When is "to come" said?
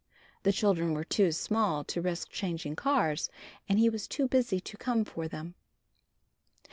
4.59-5.05